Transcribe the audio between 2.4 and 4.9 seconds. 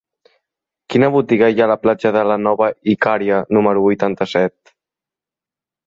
Nova Icària número vuitanta-set?